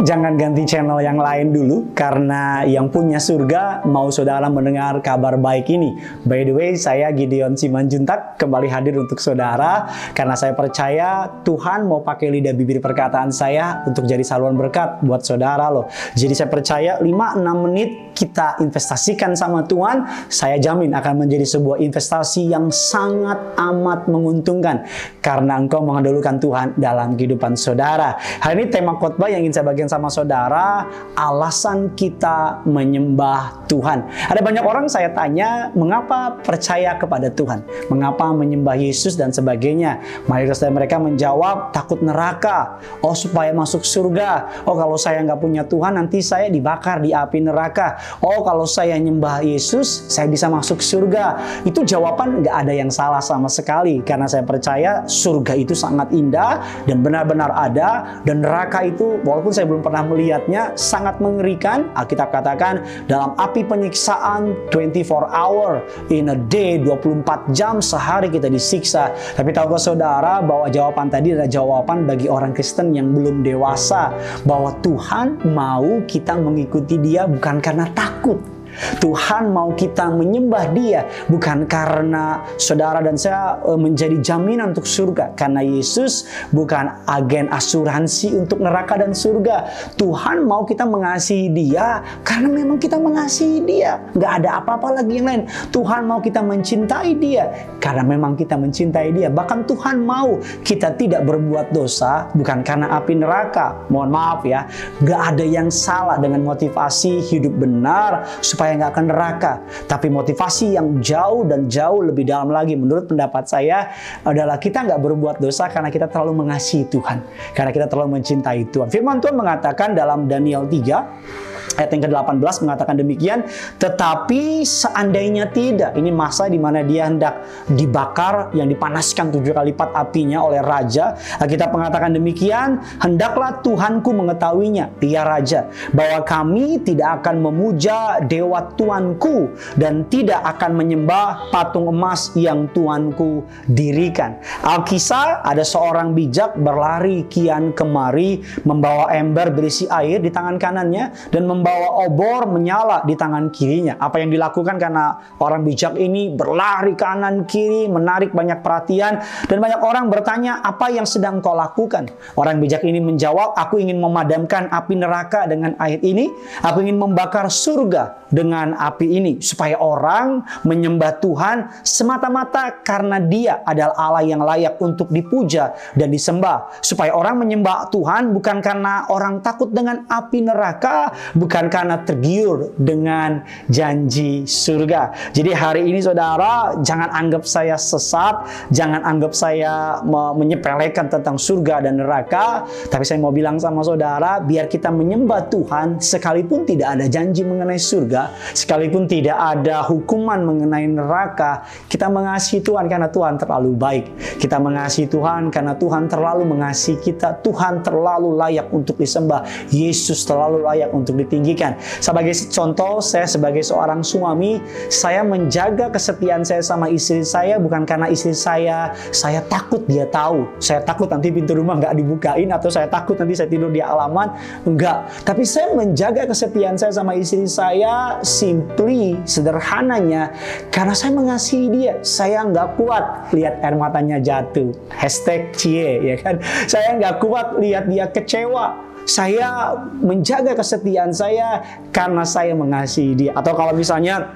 jangan 0.00 0.36
ganti 0.36 0.64
channel 0.64 1.00
yang 1.04 1.20
lain 1.20 1.52
dulu 1.52 1.92
karena 1.92 2.64
yang 2.64 2.88
punya 2.88 3.20
surga 3.20 3.84
mau 3.84 4.08
saudara 4.08 4.48
mendengar 4.48 4.96
kabar 5.04 5.36
baik 5.36 5.68
ini. 5.68 5.96
By 6.24 6.48
the 6.48 6.54
way, 6.56 6.72
saya 6.76 7.12
Gideon 7.12 7.56
Simanjuntak 7.56 8.40
kembali 8.40 8.68
hadir 8.72 8.96
untuk 8.96 9.20
saudara 9.20 9.88
karena 10.16 10.34
saya 10.36 10.56
percaya 10.56 11.28
Tuhan 11.44 11.84
mau 11.84 12.00
pakai 12.00 12.32
lidah 12.32 12.56
bibir 12.56 12.80
perkataan 12.80 13.28
saya 13.28 13.84
untuk 13.84 14.08
jadi 14.08 14.24
saluran 14.24 14.56
berkat 14.56 15.04
buat 15.04 15.20
saudara 15.20 15.68
loh. 15.68 15.88
Jadi 16.16 16.32
saya 16.32 16.48
percaya 16.48 16.96
5-6 17.00 17.64
menit 17.68 17.90
kita 18.16 18.60
investasikan 18.60 19.36
sama 19.36 19.64
Tuhan, 19.64 20.28
saya 20.28 20.56
jamin 20.56 20.92
akan 20.96 21.26
menjadi 21.26 21.46
sebuah 21.56 21.80
investasi 21.80 22.48
yang 22.48 22.72
sangat 22.72 23.38
amat 23.56 24.08
menguntungkan 24.08 24.84
karena 25.24 25.60
engkau 25.60 25.84
mengandalkan 25.84 26.40
Tuhan 26.40 26.76
dalam 26.76 27.16
kehidupan 27.16 27.56
saudara. 27.56 28.16
Hari 28.40 28.54
ini 28.60 28.66
tema 28.72 28.96
khotbah 28.96 29.28
yang 29.28 29.44
ingin 29.44 29.60
saya 29.60 29.66
bagikan 29.68 29.89
sama 29.90 30.06
saudara, 30.06 30.86
alasan 31.18 31.98
kita 31.98 32.62
menyembah 32.62 33.66
Tuhan. 33.66 34.06
Ada 34.30 34.38
banyak 34.38 34.62
orang 34.62 34.86
saya 34.86 35.10
tanya, 35.10 35.74
mengapa 35.74 36.38
percaya 36.38 36.94
kepada 36.94 37.26
Tuhan? 37.34 37.66
Mengapa 37.90 38.30
menyembah 38.30 38.78
Yesus 38.78 39.18
dan 39.18 39.34
sebagainya? 39.34 39.98
Mayoritas 40.30 40.62
dari 40.62 40.70
mereka 40.70 41.02
menjawab, 41.02 41.74
takut 41.74 41.98
neraka. 41.98 42.78
Oh, 43.02 43.18
supaya 43.18 43.50
masuk 43.50 43.82
surga. 43.82 44.62
Oh, 44.62 44.78
kalau 44.78 44.94
saya 44.94 45.18
nggak 45.26 45.40
punya 45.42 45.66
Tuhan, 45.66 45.98
nanti 45.98 46.22
saya 46.22 46.46
dibakar 46.46 47.02
di 47.02 47.10
api 47.10 47.42
neraka 47.42 47.98
oh 48.20 48.40
kalau 48.44 48.68
saya 48.68 48.96
nyembah 49.00 49.40
Yesus, 49.42 50.06
saya 50.12 50.28
bisa 50.28 50.46
masuk 50.46 50.84
surga. 50.84 51.40
Itu 51.64 51.82
jawaban 51.82 52.44
nggak 52.44 52.56
ada 52.66 52.72
yang 52.72 52.92
salah 52.92 53.22
sama 53.24 53.48
sekali. 53.48 54.04
Karena 54.04 54.28
saya 54.28 54.44
percaya 54.44 55.04
surga 55.08 55.56
itu 55.56 55.72
sangat 55.72 56.12
indah 56.12 56.60
dan 56.84 57.00
benar-benar 57.00 57.50
ada. 57.56 58.20
Dan 58.22 58.44
neraka 58.44 58.84
itu, 58.84 59.18
walaupun 59.24 59.52
saya 59.52 59.66
belum 59.66 59.79
pernah 59.80 60.04
melihatnya, 60.06 60.76
sangat 60.78 61.18
mengerikan. 61.18 61.90
Alkitab 61.96 62.30
katakan 62.30 62.84
dalam 63.10 63.34
api 63.36 63.66
penyiksaan 63.66 64.70
24 64.72 65.28
hour 65.32 65.82
in 66.12 66.32
a 66.32 66.38
day, 66.48 66.78
24 66.78 67.50
jam 67.56 67.82
sehari 67.82 68.30
kita 68.30 68.46
disiksa. 68.46 69.12
Tapi 69.34 69.50
tahukah 69.50 69.80
saudara 69.80 70.38
bahwa 70.44 70.70
jawaban 70.70 71.08
tadi 71.10 71.34
adalah 71.34 71.50
jawaban 71.50 72.06
bagi 72.06 72.30
orang 72.30 72.54
Kristen 72.54 72.92
yang 72.94 73.10
belum 73.10 73.42
dewasa. 73.42 74.12
Bahwa 74.44 74.76
Tuhan 74.84 75.42
mau 75.50 76.04
kita 76.06 76.36
mengikuti 76.38 77.00
dia 77.00 77.26
bukan 77.26 77.58
karena 77.58 77.88
takut 77.96 78.59
Tuhan 79.00 79.52
mau 79.52 79.72
kita 79.76 80.08
menyembah 80.12 80.72
Dia 80.72 81.04
bukan 81.28 81.68
karena 81.68 82.42
saudara 82.56 83.04
dan 83.04 83.16
saya 83.16 83.60
eh, 83.64 83.78
menjadi 83.78 84.16
jaminan 84.20 84.72
untuk 84.72 84.88
surga, 84.88 85.36
karena 85.36 85.60
Yesus 85.60 86.26
bukan 86.50 87.04
agen 87.06 87.52
asuransi 87.52 88.36
untuk 88.36 88.62
neraka 88.62 88.96
dan 89.00 89.12
surga. 89.12 89.68
Tuhan 89.96 90.44
mau 90.48 90.64
kita 90.64 90.88
mengasihi 90.88 91.52
Dia 91.52 92.02
karena 92.24 92.48
memang 92.48 92.80
kita 92.80 92.96
mengasihi 92.96 93.62
Dia, 93.64 94.00
nggak 94.16 94.32
ada 94.44 94.62
apa-apa 94.62 95.02
lagi 95.02 95.20
yang 95.20 95.26
lain. 95.28 95.42
Tuhan 95.70 96.08
mau 96.08 96.18
kita 96.18 96.40
mencintai 96.40 97.12
Dia 97.20 97.44
karena 97.78 98.02
memang 98.04 98.34
kita 98.34 98.56
mencintai 98.56 99.12
Dia. 99.12 99.28
Bahkan 99.28 99.68
Tuhan 99.68 100.02
mau 100.02 100.40
kita 100.64 100.96
tidak 100.96 101.26
berbuat 101.28 101.72
dosa 101.74 102.28
bukan 102.32 102.64
karena 102.64 102.96
api 102.96 103.14
neraka. 103.18 103.86
Mohon 103.92 104.10
maaf 104.10 104.40
ya, 104.46 104.66
nggak 105.04 105.20
ada 105.34 105.44
yang 105.44 105.68
salah 105.68 106.16
dengan 106.18 106.42
motivasi 106.46 107.22
hidup 107.26 107.54
benar 107.60 108.26
supaya 108.40 108.69
supaya 108.70 108.86
nggak 108.86 108.92
akan 108.94 109.06
neraka. 109.10 109.52
Tapi 109.90 110.06
motivasi 110.14 110.78
yang 110.78 111.02
jauh 111.02 111.42
dan 111.42 111.66
jauh 111.66 112.06
lebih 112.06 112.22
dalam 112.22 112.54
lagi 112.54 112.78
menurut 112.78 113.10
pendapat 113.10 113.50
saya 113.50 113.90
adalah 114.22 114.62
kita 114.62 114.86
nggak 114.86 115.00
berbuat 115.02 115.42
dosa 115.42 115.66
karena 115.66 115.90
kita 115.90 116.06
terlalu 116.06 116.46
mengasihi 116.46 116.86
Tuhan. 116.86 117.18
Karena 117.50 117.74
kita 117.74 117.90
terlalu 117.90 118.22
mencintai 118.22 118.70
Tuhan. 118.70 118.86
Firman 118.86 119.18
Tuhan 119.18 119.34
mengatakan 119.34 119.98
dalam 119.98 120.30
Daniel 120.30 120.70
3 120.70 121.69
ayat 121.80 121.90
yang 121.96 122.02
ke-18 122.10 122.54
mengatakan 122.68 122.94
demikian, 123.00 123.38
tetapi 123.80 124.62
seandainya 124.62 125.48
tidak, 125.48 125.96
ini 125.96 126.12
masa 126.12 126.46
di 126.52 126.60
mana 126.60 126.84
dia 126.84 127.08
hendak 127.08 127.42
dibakar 127.72 128.52
yang 128.52 128.68
dipanaskan 128.68 129.32
tujuh 129.32 129.56
kali 129.56 129.70
lipat 129.70 129.94
apinya 129.94 130.42
oleh 130.42 130.58
raja. 130.60 131.14
Kita 131.38 131.70
mengatakan 131.70 132.10
demikian, 132.12 132.82
hendaklah 132.98 133.62
Tuhanku 133.62 134.10
mengetahuinya, 134.10 134.90
dia 134.98 135.22
raja, 135.22 135.70
bahwa 135.94 136.26
kami 136.26 136.82
tidak 136.82 137.22
akan 137.22 137.38
memuja 137.38 138.18
dewa 138.26 138.66
Tuanku 138.74 139.54
dan 139.78 140.04
tidak 140.10 140.42
akan 140.42 140.74
menyembah 140.74 141.54
patung 141.54 141.86
emas 141.88 142.34
yang 142.34 142.66
Tuanku 142.74 143.46
dirikan. 143.70 144.42
Alkisah 144.66 145.46
ada 145.46 145.62
seorang 145.62 146.12
bijak 146.12 146.58
berlari 146.58 147.24
kian 147.30 147.70
kemari 147.70 148.42
membawa 148.66 149.14
ember 149.14 149.54
berisi 149.54 149.86
air 149.86 150.18
di 150.18 150.34
tangan 150.34 150.58
kanannya 150.58 151.30
dan 151.30 151.46
membawa 151.60 152.08
obor 152.08 152.48
menyala 152.48 153.04
di 153.04 153.12
tangan 153.12 153.52
kirinya. 153.52 154.00
Apa 154.00 154.24
yang 154.24 154.32
dilakukan 154.32 154.80
karena 154.80 155.36
orang 155.36 155.60
bijak 155.60 155.92
ini 156.00 156.32
berlari 156.32 156.96
kanan 156.96 157.44
kiri, 157.44 157.84
menarik 157.92 158.32
banyak 158.32 158.64
perhatian 158.64 159.20
dan 159.44 159.58
banyak 159.60 159.80
orang 159.84 160.08
bertanya 160.08 160.64
apa 160.64 160.88
yang 160.88 161.04
sedang 161.04 161.44
kau 161.44 161.52
lakukan. 161.52 162.08
Orang 162.40 162.64
bijak 162.64 162.80
ini 162.88 162.98
menjawab, 162.98 163.52
aku 163.60 163.76
ingin 163.76 164.00
memadamkan 164.00 164.72
api 164.72 164.96
neraka 164.96 165.44
dengan 165.44 165.76
air 165.76 166.00
ini, 166.00 166.32
aku 166.64 166.80
ingin 166.80 166.96
membakar 166.96 167.52
surga 167.52 168.24
dengan 168.32 168.72
api 168.78 169.06
ini 169.20 169.32
supaya 169.42 169.76
orang 169.76 170.46
menyembah 170.64 171.20
Tuhan 171.20 171.84
semata-mata 171.84 172.80
karena 172.80 173.20
dia 173.20 173.60
adalah 173.66 173.98
Allah 173.98 174.24
yang 174.24 174.40
layak 174.40 174.80
untuk 174.80 175.12
dipuja 175.12 175.76
dan 175.92 176.08
disembah. 176.08 176.80
Supaya 176.80 177.12
orang 177.12 177.42
menyembah 177.42 177.92
Tuhan 177.92 178.32
bukan 178.32 178.64
karena 178.64 179.10
orang 179.12 179.44
takut 179.44 179.68
dengan 179.68 180.06
api 180.06 180.46
neraka, 180.46 181.12
karena 181.50 181.98
tergiur 182.06 182.70
dengan 182.78 183.42
janji 183.66 184.46
surga. 184.46 185.34
Jadi 185.34 185.50
hari 185.50 185.82
ini 185.90 185.98
saudara, 185.98 186.78
jangan 186.78 187.10
anggap 187.10 187.42
saya 187.42 187.74
sesat, 187.74 188.46
jangan 188.70 189.02
anggap 189.02 189.34
saya 189.34 189.98
menyepelekan 190.38 191.10
tentang 191.10 191.34
surga 191.34 191.90
dan 191.90 191.98
neraka, 191.98 192.70
tapi 192.86 193.02
saya 193.02 193.18
mau 193.18 193.34
bilang 193.34 193.58
sama 193.58 193.82
saudara, 193.82 194.38
biar 194.38 194.70
kita 194.70 194.94
menyembah 194.94 195.50
Tuhan 195.50 195.98
sekalipun 195.98 196.62
tidak 196.62 196.94
ada 196.94 197.10
janji 197.10 197.42
mengenai 197.42 197.82
surga, 197.82 198.54
sekalipun 198.54 199.10
tidak 199.10 199.34
ada 199.34 199.82
hukuman 199.90 200.46
mengenai 200.46 200.86
neraka, 200.86 201.66
kita 201.90 202.06
mengasihi 202.06 202.62
Tuhan 202.62 202.86
karena 202.86 203.10
Tuhan 203.10 203.34
terlalu 203.34 203.74
baik. 203.74 204.38
Kita 204.38 204.62
mengasihi 204.62 205.10
Tuhan 205.10 205.50
karena 205.50 205.74
Tuhan 205.74 206.06
terlalu 206.06 206.46
mengasihi 206.46 207.02
kita. 207.02 207.42
Tuhan 207.42 207.82
terlalu 207.82 208.38
layak 208.38 208.70
untuk 208.70 208.94
disembah. 208.94 209.42
Yesus 209.74 210.22
terlalu 210.22 210.62
layak 210.62 210.94
untuk 210.94 211.18
ditinggikan 211.18 211.39
ditinggikan. 211.40 211.80
Sebagai 211.80 212.36
contoh, 212.52 213.00
saya 213.00 213.24
sebagai 213.24 213.64
seorang 213.64 214.04
suami, 214.04 214.60
saya 214.92 215.24
menjaga 215.24 215.88
kesetiaan 215.88 216.44
saya 216.44 216.60
sama 216.60 216.92
istri 216.92 217.24
saya 217.24 217.56
bukan 217.56 217.88
karena 217.88 218.12
istri 218.12 218.36
saya, 218.36 218.92
saya 219.10 219.40
takut 219.48 219.80
dia 219.88 220.04
tahu. 220.04 220.44
Saya 220.60 220.84
takut 220.84 221.08
nanti 221.08 221.32
pintu 221.32 221.56
rumah 221.56 221.80
nggak 221.80 221.96
dibukain 221.96 222.52
atau 222.52 222.68
saya 222.68 222.86
takut 222.86 223.16
nanti 223.16 223.32
saya 223.40 223.48
tidur 223.48 223.72
di 223.72 223.80
halaman. 223.80 224.36
Enggak. 224.68 225.08
Tapi 225.24 225.42
saya 225.48 225.72
menjaga 225.72 226.28
kesetiaan 226.28 226.76
saya 226.76 226.92
sama 226.92 227.16
istri 227.16 227.48
saya 227.48 228.20
simply, 228.20 229.16
sederhananya, 229.24 230.36
karena 230.68 230.92
saya 230.92 231.16
mengasihi 231.16 231.66
dia. 231.72 231.94
Saya 232.04 232.44
nggak 232.44 232.76
kuat 232.76 233.32
lihat 233.32 233.64
air 233.64 233.74
matanya 233.80 234.20
jatuh. 234.20 234.76
Hashtag 234.92 235.56
cie, 235.56 235.96
ya 236.04 236.16
kan? 236.20 236.36
Saya 236.68 237.00
nggak 237.00 237.24
kuat 237.24 237.56
lihat 237.56 237.88
dia 237.88 238.04
kecewa 238.10 238.89
saya 239.08 239.76
menjaga 240.00 240.56
kesetiaan 240.56 241.12
saya 241.14 241.62
karena 241.94 242.24
saya 242.24 242.52
mengasihi 242.56 243.12
dia. 243.16 243.32
Atau 243.36 243.56
kalau 243.56 243.72
misalnya 243.72 244.28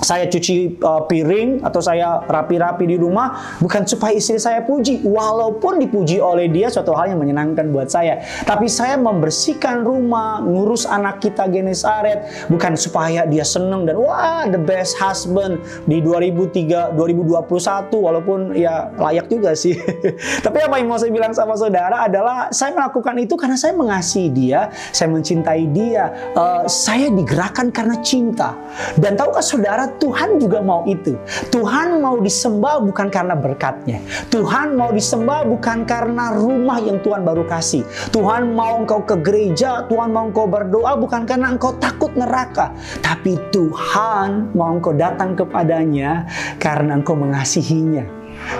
saya 0.00 0.26
cuci 0.26 0.80
uh, 0.80 1.04
piring 1.04 1.60
atau 1.60 1.78
saya 1.84 2.24
rapi-rapi 2.24 2.88
di 2.88 2.96
rumah 2.96 3.58
bukan 3.60 3.84
supaya 3.84 4.16
istri 4.16 4.40
saya 4.40 4.64
puji 4.64 5.04
walaupun 5.04 5.76
dipuji 5.76 6.18
oleh 6.18 6.48
dia 6.48 6.72
suatu 6.72 6.96
hal 6.96 7.12
yang 7.12 7.20
menyenangkan 7.20 7.68
buat 7.68 7.92
saya. 7.92 8.24
Tapi 8.48 8.66
saya 8.66 8.96
membersihkan 8.96 9.84
rumah 9.84 10.40
ngurus 10.40 10.88
anak 10.88 11.20
kita 11.20 11.46
Genesaret 11.52 12.48
bukan 12.48 12.78
supaya 12.80 13.28
dia 13.28 13.44
seneng 13.44 13.84
dan 13.84 14.00
wah 14.00 14.48
the 14.48 14.56
best 14.56 14.96
husband 14.96 15.60
di 15.84 16.00
2003 16.00 16.96
2021 16.96 17.92
walaupun 17.92 18.56
ya 18.56 18.88
layak 18.96 19.28
juga 19.28 19.52
sih. 19.52 19.76
Tapi 20.46 20.58
apa 20.64 20.80
yang 20.80 20.88
mau 20.88 20.96
saya 20.96 21.12
bilang 21.12 21.36
sama 21.36 21.58
saudara 21.60 22.08
adalah 22.08 22.48
saya 22.54 22.72
melakukan 22.72 23.20
itu 23.20 23.36
karena 23.36 23.58
saya 23.60 23.76
mengasihi 23.76 24.32
dia 24.32 24.72
saya 24.96 25.12
mencintai 25.12 25.64
dia. 25.76 26.32
Uh, 26.32 26.64
saya 26.64 27.12
digerakkan 27.12 27.68
karena 27.68 28.00
cinta. 28.00 28.56
Dan 28.96 29.18
tahukah 29.18 29.44
saudara 29.50 29.90
Tuhan 29.98 30.38
juga 30.38 30.62
mau 30.62 30.86
itu. 30.86 31.18
Tuhan 31.50 31.98
mau 31.98 32.22
disembah 32.22 32.78
bukan 32.78 33.10
karena 33.10 33.34
berkatnya. 33.34 33.98
Tuhan 34.30 34.78
mau 34.78 34.94
disembah 34.94 35.42
bukan 35.42 35.82
karena 35.82 36.30
rumah 36.30 36.78
yang 36.78 37.02
Tuhan 37.02 37.26
baru 37.26 37.42
kasih. 37.50 37.82
Tuhan 38.14 38.54
mau 38.54 38.78
engkau 38.78 39.02
ke 39.02 39.18
gereja, 39.18 39.82
Tuhan 39.90 40.14
mau 40.14 40.30
engkau 40.30 40.46
berdoa 40.46 40.94
bukan 40.94 41.26
karena 41.26 41.50
engkau 41.50 41.74
takut 41.82 42.14
neraka. 42.14 42.70
Tapi 43.02 43.34
Tuhan 43.50 44.54
mau 44.54 44.70
engkau 44.70 44.94
datang 44.94 45.34
kepadanya 45.34 46.30
karena 46.62 47.00
engkau 47.00 47.16
mengasihinya 47.16 48.06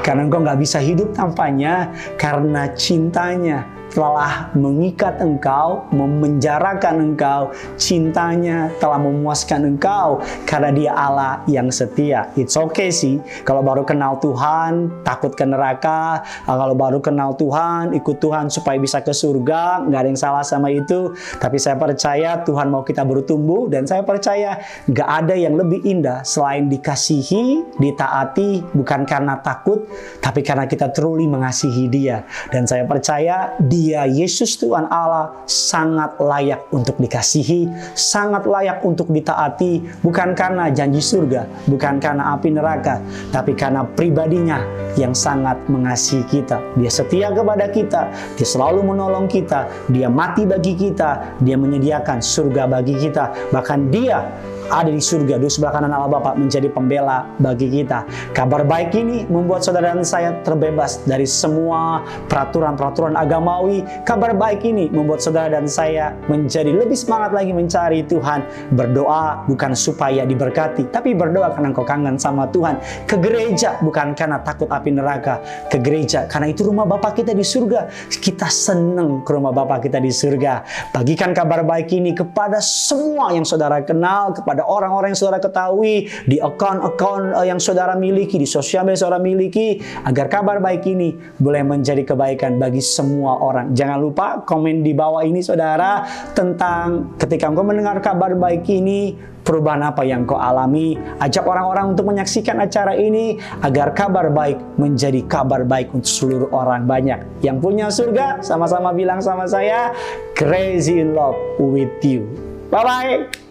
Karena 0.02 0.26
engkau 0.28 0.44
nggak 0.44 0.60
bisa 0.60 0.82
hidup 0.82 1.16
tanpanya 1.16 1.88
karena 2.20 2.68
cintanya 2.76 3.64
telah 3.90 4.50
mengikat 4.54 5.18
engkau, 5.18 5.84
memenjarakan 5.90 7.12
engkau, 7.12 7.50
cintanya 7.74 8.70
telah 8.78 8.98
memuaskan 9.02 9.74
engkau 9.76 10.22
karena 10.46 10.70
dia 10.70 10.92
Allah 10.94 11.42
yang 11.50 11.68
setia. 11.74 12.30
It's 12.38 12.54
okay 12.54 12.94
sih 12.94 13.18
kalau 13.42 13.66
baru 13.66 13.82
kenal 13.82 14.22
Tuhan, 14.22 15.02
takut 15.02 15.34
ke 15.34 15.42
neraka, 15.42 16.22
kalau 16.46 16.76
baru 16.78 17.02
kenal 17.02 17.34
Tuhan, 17.34 17.92
ikut 17.98 18.16
Tuhan 18.22 18.46
supaya 18.48 18.78
bisa 18.78 19.02
ke 19.02 19.10
surga, 19.10 19.86
nggak 19.90 20.00
ada 20.00 20.08
yang 20.08 20.20
salah 20.20 20.44
sama 20.46 20.70
itu. 20.70 21.14
Tapi 21.42 21.58
saya 21.58 21.74
percaya 21.74 22.40
Tuhan 22.46 22.70
mau 22.70 22.86
kita 22.86 23.02
bertumbuh 23.02 23.66
dan 23.66 23.90
saya 23.90 24.06
percaya 24.06 24.62
nggak 24.86 25.08
ada 25.08 25.34
yang 25.34 25.58
lebih 25.58 25.82
indah 25.82 26.22
selain 26.22 26.70
dikasihi, 26.70 27.74
ditaati, 27.80 28.70
bukan 28.70 29.02
karena 29.02 29.42
takut, 29.42 29.90
tapi 30.22 30.46
karena 30.46 30.70
kita 30.70 30.94
truly 30.94 31.26
mengasihi 31.26 31.90
dia. 31.90 32.22
Dan 32.54 32.70
saya 32.70 32.86
percaya 32.86 33.58
dia 33.58 33.79
dia 33.80 34.04
Yesus 34.04 34.60
Tuhan 34.60 34.84
Allah 34.92 35.32
sangat 35.48 36.20
layak 36.20 36.68
untuk 36.68 37.00
dikasihi, 37.00 37.64
sangat 37.96 38.44
layak 38.44 38.84
untuk 38.84 39.08
ditaati, 39.08 40.04
bukan 40.04 40.36
karena 40.36 40.68
janji 40.68 41.00
surga, 41.00 41.48
bukan 41.64 41.96
karena 41.96 42.36
api 42.36 42.52
neraka, 42.52 43.00
tapi 43.32 43.56
karena 43.56 43.88
pribadinya 43.96 44.60
yang 45.00 45.16
sangat 45.16 45.56
mengasihi 45.72 46.28
kita. 46.28 46.60
Dia 46.76 46.92
setia 46.92 47.32
kepada 47.32 47.72
kita, 47.72 48.12
dia 48.36 48.46
selalu 48.46 48.84
menolong 48.84 49.24
kita, 49.24 49.64
dia 49.88 50.12
mati 50.12 50.44
bagi 50.44 50.76
kita, 50.76 51.40
dia 51.40 51.56
menyediakan 51.56 52.20
surga 52.20 52.68
bagi 52.68 53.00
kita. 53.00 53.32
Bahkan 53.48 53.88
dia 53.88 54.28
ada 54.70 54.88
di 54.88 55.02
surga, 55.02 55.36
di 55.36 55.50
sebelah 55.50 55.74
kanan 55.74 55.90
Allah 55.90 56.08
Bapa 56.08 56.38
menjadi 56.38 56.70
pembela 56.70 57.26
bagi 57.42 57.66
kita. 57.68 58.06
Kabar 58.30 58.62
baik 58.62 58.94
ini 58.94 59.26
membuat 59.26 59.66
saudara 59.66 59.92
dan 59.92 60.06
saya 60.06 60.38
terbebas 60.46 61.02
dari 61.04 61.26
semua 61.26 62.06
peraturan-peraturan 62.30 63.18
agamawi. 63.18 63.82
Kabar 64.06 64.32
baik 64.32 64.62
ini 64.62 64.86
membuat 64.88 65.20
saudara 65.20 65.58
dan 65.58 65.66
saya 65.66 66.14
menjadi 66.30 66.70
lebih 66.70 66.94
semangat 66.94 67.34
lagi 67.34 67.50
mencari 67.50 68.06
Tuhan. 68.06 68.46
Berdoa 68.78 69.44
bukan 69.50 69.74
supaya 69.74 70.22
diberkati, 70.22 70.88
tapi 70.94 71.18
berdoa 71.18 71.50
karena 71.50 71.74
engkau 71.74 71.84
kangen 71.84 72.14
sama 72.16 72.46
Tuhan. 72.48 72.78
Ke 73.10 73.18
gereja 73.18 73.76
bukan 73.82 74.14
karena 74.14 74.38
takut 74.40 74.70
api 74.70 74.94
neraka. 74.94 75.42
Ke 75.66 75.82
gereja 75.82 76.30
karena 76.30 76.54
itu 76.54 76.62
rumah 76.62 76.86
Bapa 76.86 77.10
kita 77.10 77.34
di 77.34 77.42
surga. 77.42 77.90
Kita 78.06 78.46
senang 78.46 79.26
ke 79.26 79.30
rumah 79.34 79.50
Bapa 79.50 79.82
kita 79.82 79.98
di 79.98 80.14
surga. 80.14 80.62
Bagikan 80.94 81.34
kabar 81.34 81.66
baik 81.66 81.90
ini 81.90 82.14
kepada 82.14 82.62
semua 82.62 83.34
yang 83.34 83.42
saudara 83.42 83.82
kenal, 83.82 84.30
kepada 84.30 84.59
kepada 84.60 84.68
orang-orang 84.68 85.16
yang 85.16 85.20
saudara 85.24 85.40
ketahui, 85.40 85.94
di 86.28 86.36
akun-akun 86.36 87.32
uh, 87.32 87.46
yang 87.48 87.56
saudara 87.56 87.96
miliki, 87.96 88.36
di 88.36 88.44
sosial 88.44 88.84
media 88.84 89.08
saudara 89.08 89.16
miliki, 89.16 89.80
agar 90.04 90.28
kabar 90.28 90.60
baik 90.60 90.84
ini 90.84 91.16
boleh 91.40 91.64
menjadi 91.64 92.04
kebaikan 92.04 92.60
bagi 92.60 92.84
semua 92.84 93.40
orang. 93.40 93.72
Jangan 93.72 93.96
lupa 93.96 94.26
komen 94.44 94.84
di 94.84 94.92
bawah 94.92 95.24
ini 95.24 95.40
saudara 95.40 96.04
tentang 96.36 97.16
ketika 97.16 97.48
engkau 97.48 97.64
mendengar 97.64 97.96
kabar 98.04 98.36
baik 98.36 98.68
ini, 98.68 99.16
perubahan 99.40 99.80
apa 99.80 100.04
yang 100.04 100.28
kau 100.28 100.36
alami. 100.36 101.00
Ajak 101.16 101.48
orang-orang 101.48 101.96
untuk 101.96 102.12
menyaksikan 102.12 102.60
acara 102.60 102.92
ini 102.92 103.40
agar 103.64 103.96
kabar 103.96 104.28
baik 104.28 104.60
menjadi 104.76 105.24
kabar 105.24 105.64
baik 105.64 105.88
untuk 105.96 106.12
seluruh 106.12 106.50
orang 106.52 106.84
banyak. 106.84 107.24
Yang 107.40 107.56
punya 107.64 107.86
surga, 107.88 108.44
sama-sama 108.44 108.92
bilang 108.92 109.24
sama 109.24 109.48
saya, 109.48 109.96
crazy 110.36 111.00
in 111.00 111.16
love 111.16 111.38
with 111.56 111.96
you. 112.04 112.28
Bye-bye. 112.68 113.49